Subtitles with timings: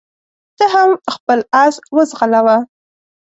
[0.57, 2.57] ته هم خپل اس وځغلوه.